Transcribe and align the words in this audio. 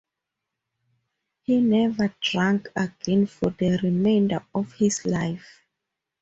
He 1.43 1.61
never 1.61 2.11
drank 2.19 2.69
again 2.75 3.27
for 3.27 3.51
the 3.51 3.79
remainder 3.83 4.43
of 4.55 4.73
his 4.73 5.05
life. 5.05 5.61